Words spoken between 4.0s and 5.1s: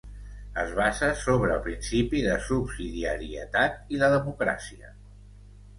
la democràcia.